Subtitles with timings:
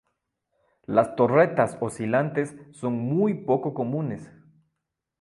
[0.87, 4.31] Las torretas oscilantes son muy poco comunes.